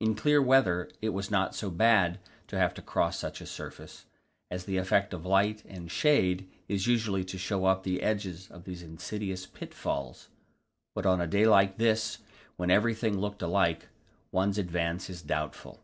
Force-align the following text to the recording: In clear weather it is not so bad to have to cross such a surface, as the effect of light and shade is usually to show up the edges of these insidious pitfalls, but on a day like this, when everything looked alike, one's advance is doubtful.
In 0.00 0.16
clear 0.16 0.42
weather 0.42 0.90
it 1.00 1.10
is 1.10 1.30
not 1.30 1.54
so 1.54 1.70
bad 1.70 2.18
to 2.48 2.58
have 2.58 2.74
to 2.74 2.82
cross 2.82 3.16
such 3.16 3.40
a 3.40 3.46
surface, 3.46 4.06
as 4.50 4.64
the 4.64 4.76
effect 4.76 5.14
of 5.14 5.24
light 5.24 5.64
and 5.68 5.88
shade 5.88 6.50
is 6.66 6.88
usually 6.88 7.22
to 7.26 7.38
show 7.38 7.64
up 7.66 7.84
the 7.84 8.02
edges 8.02 8.50
of 8.50 8.64
these 8.64 8.82
insidious 8.82 9.46
pitfalls, 9.46 10.28
but 10.96 11.06
on 11.06 11.20
a 11.20 11.28
day 11.28 11.46
like 11.46 11.78
this, 11.78 12.18
when 12.56 12.72
everything 12.72 13.20
looked 13.20 13.40
alike, 13.40 13.86
one's 14.32 14.58
advance 14.58 15.08
is 15.08 15.22
doubtful. 15.22 15.80